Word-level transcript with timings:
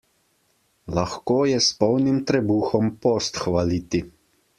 Lahko 0.99 1.35
je 1.49 1.59
s 1.65 1.77
polnim 1.83 2.17
trebuhom 2.31 2.89
post 3.05 3.39
hvaliti. 3.43 4.03